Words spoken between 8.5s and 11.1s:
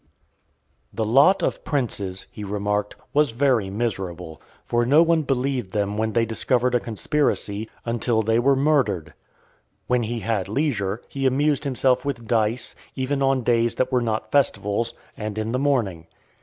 murdered." When he had leisure,